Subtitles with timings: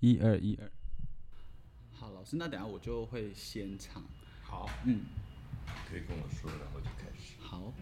[0.00, 0.70] 一二一二，
[1.90, 4.02] 好，老师，那等下我就会先唱。
[4.42, 5.00] 好，嗯，
[5.90, 7.34] 可以跟我说，然后就开始。
[7.40, 7.72] 好。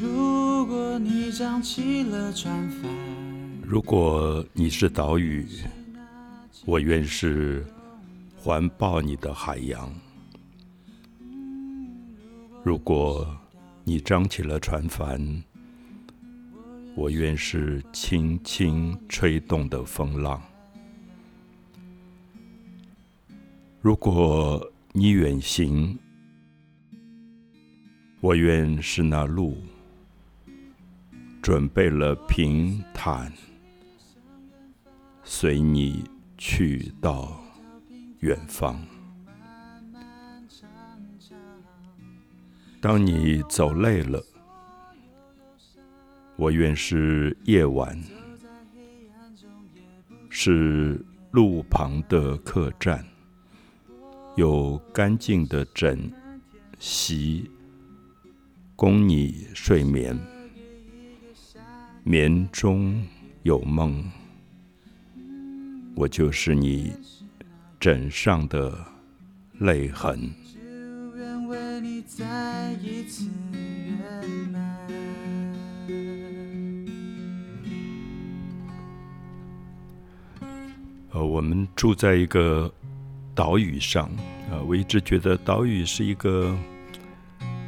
[0.00, 2.90] 如果你张起了船帆，
[3.66, 5.46] 如果你是岛屿，
[6.64, 7.66] 我愿是
[8.40, 9.92] 环抱你的海洋。
[12.62, 13.26] 如果
[13.82, 15.42] 你张起了船帆，
[16.94, 20.40] 我愿是轻轻吹动的风浪。
[23.80, 25.98] 如果你远行，
[28.20, 29.58] 我愿是那路，
[31.42, 33.32] 准备了平坦，
[35.24, 36.04] 随你
[36.36, 37.40] 去到
[38.20, 38.80] 远方。
[42.80, 44.22] 当你走累了，
[46.36, 48.00] 我愿是夜晚，
[50.28, 53.04] 是路旁的客栈，
[54.36, 56.12] 有干净的枕
[56.78, 57.50] 席，
[58.74, 60.18] 供你睡眠。
[62.04, 63.04] 眠中
[63.42, 64.04] 有梦，
[65.94, 66.92] 我就是你
[67.80, 68.76] 枕上的
[69.58, 70.30] 泪痕。
[81.10, 82.70] 呃，我们住在一个
[83.34, 84.10] 岛屿上，
[84.50, 86.56] 呃，我一直觉得岛屿是一个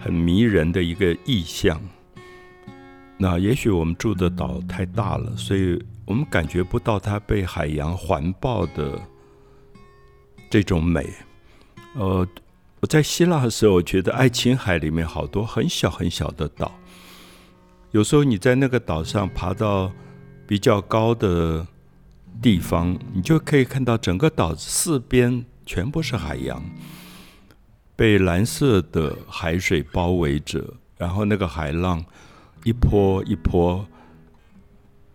[0.01, 1.81] 很迷人的一个意象。
[3.17, 9.01] 那也许我们住的岛太大了，所以我们感觉不到它被海洋环抱的
[10.51, 11.09] 这种美。
[11.95, 12.27] 呃，
[12.81, 16.73] 我在希腊的时候，我觉得爱琴海里面好多很小很小的岛，
[17.93, 19.91] 有时候你在那个岛上爬到
[20.47, 21.67] 比较高的
[22.43, 26.63] 地方，你就可以看到整个岛四边全部是海洋，
[27.97, 32.05] 被蓝色的海水包围着，然后那个海浪
[32.65, 33.87] 一波一波，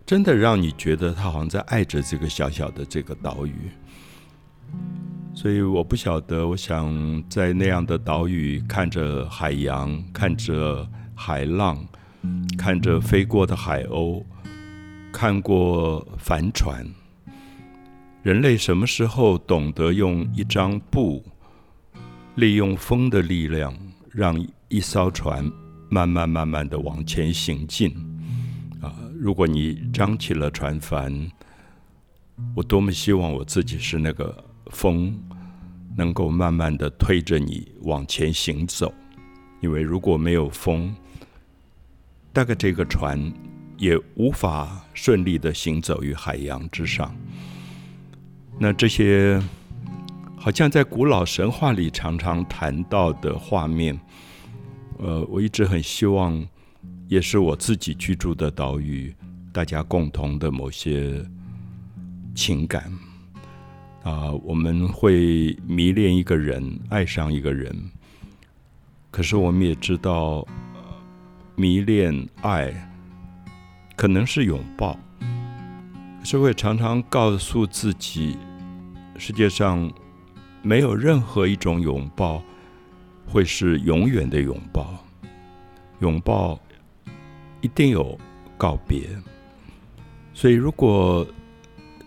[0.04, 3.54] 真的让你觉得它好像在爱着这个小小的这个岛屿。
[5.46, 10.84] 所以我不晓得，我想在那样的岛屿，看着海洋，看着
[11.14, 11.86] 海浪，
[12.58, 14.24] 看着飞过的海鸥，
[15.12, 16.84] 看过帆船。
[18.24, 21.24] 人类什么时候懂得用一张布，
[22.34, 23.72] 利用风的力量，
[24.10, 25.48] 让一艘船
[25.88, 27.94] 慢慢慢慢的往前行进？
[28.82, 31.30] 啊，如果你张起了船帆，
[32.56, 35.16] 我多么希望我自己是那个风，
[35.96, 38.92] 能够慢慢的推着你往前行走。
[39.60, 40.94] 因为如果没有风，
[42.32, 43.32] 大概这个船
[43.78, 47.16] 也无法顺利的行走于海洋之上。
[48.58, 49.42] 那这些
[50.36, 53.98] 好像在古老神话里常常谈到的画面，
[54.98, 56.46] 呃，我一直很希望，
[57.08, 59.14] 也是我自己居住的岛屿，
[59.52, 61.24] 大家共同的某些
[62.34, 62.92] 情感
[64.06, 67.74] 啊、我们会迷恋一个人，爱上一个人，
[69.10, 70.46] 可是我们也知道，
[71.56, 72.72] 迷恋爱
[73.96, 74.96] 可能是拥抱。
[76.20, 78.38] 可是我也常常告诉自己，
[79.18, 79.92] 世界上
[80.62, 82.40] 没有任何一种拥抱
[83.26, 85.04] 会是永远的拥抱，
[85.98, 86.56] 拥抱
[87.60, 88.16] 一定有
[88.56, 89.08] 告别。
[90.32, 91.26] 所以，如果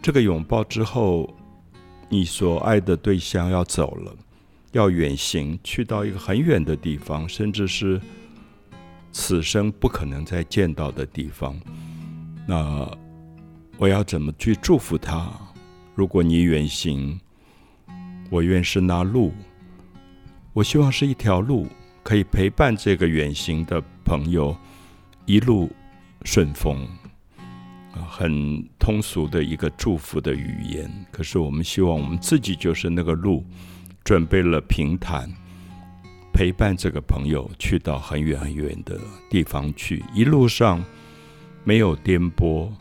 [0.02, 1.30] 这个拥抱之后，
[2.10, 4.16] 你所爱的对象要走了，
[4.72, 8.02] 要远行，去到一个很远的地方，甚至是
[9.12, 11.56] 此生不可能再见到的地方，
[12.48, 12.92] 那
[13.78, 15.32] 我要怎么去祝福他？
[15.94, 17.20] 如果你远行，
[18.30, 19.32] 我愿是那路。
[20.54, 21.68] 我希望是一条路，
[22.02, 24.58] 可以陪伴这个远行的朋友
[25.26, 25.70] 一路
[26.24, 26.88] 顺风。
[28.08, 30.90] 很通俗的一个祝福的语言。
[31.12, 33.46] 可是我们希望我们自己就是那个路，
[34.04, 35.30] 准备了平坦，
[36.34, 39.00] 陪伴这个朋友去到很远很远的
[39.30, 40.04] 地方去。
[40.14, 40.84] 一路上
[41.64, 42.72] 没有颠簸，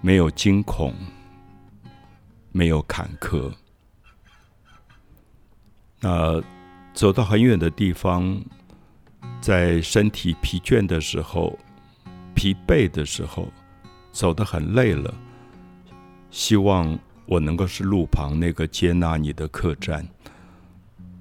[0.00, 0.94] 没有惊恐，
[2.52, 3.52] 没有坎坷。
[6.00, 6.42] 那
[6.92, 8.42] 走到很远的地方，
[9.40, 11.58] 在身体疲倦的时候、
[12.34, 13.50] 疲惫的时候，
[14.12, 15.12] 走得很累了，
[16.30, 20.06] 希望我能够是路旁那个接纳你的客栈，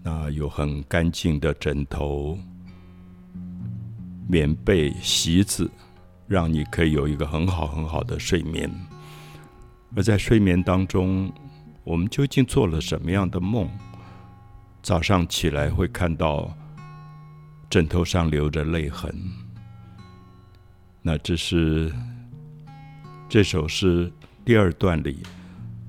[0.03, 2.38] 那有很干净的枕头、
[4.27, 5.71] 棉被、席子，
[6.27, 8.69] 让你可以有一个很好很好的睡眠。
[9.95, 11.31] 而在睡眠当中，
[11.83, 13.69] 我们究竟做了什么样的梦？
[14.81, 16.51] 早上起来会看到
[17.69, 19.15] 枕头上留着泪痕，
[21.01, 21.93] 那这是
[23.31, 24.12] 这首诗
[24.44, 25.24] 第二段里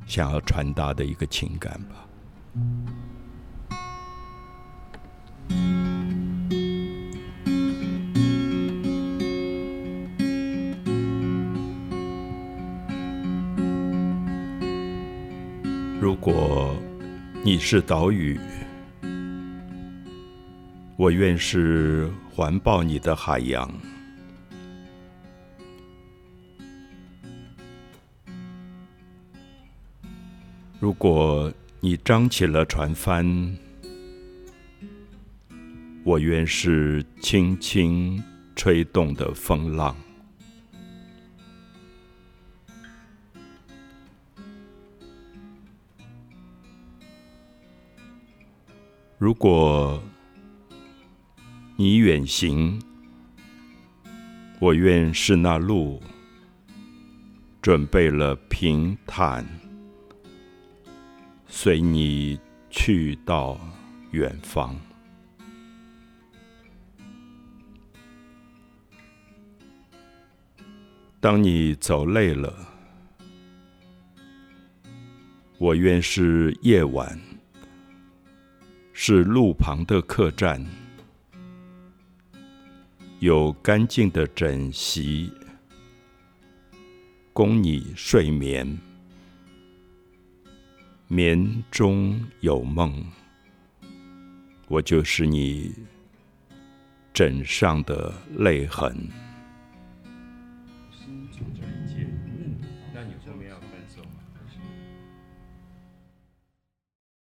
[0.06, 2.06] 想要传达的一个情感吧。
[16.00, 16.76] 如果
[17.42, 18.38] 你是岛屿，
[20.96, 23.68] 我愿是环抱你的海洋。
[30.82, 33.56] 如果你张起了船帆，
[36.02, 38.20] 我愿是轻轻
[38.56, 39.94] 吹动的风浪。
[49.18, 50.02] 如果
[51.76, 52.82] 你远行，
[54.58, 56.02] 我愿是那路，
[57.62, 59.46] 准备了平坦，
[61.54, 62.40] 随你
[62.70, 63.60] 去到
[64.10, 64.74] 远方。
[71.20, 72.52] 当你走累了，
[75.58, 77.20] 我愿是夜晚。
[78.94, 80.64] 是路旁的客栈，
[83.18, 85.30] 有干净的枕席，
[87.32, 88.78] 供你睡眠，
[91.14, 93.04] 眠中有梦，
[94.66, 95.70] 我就是你
[97.12, 98.96] 枕上的泪痕。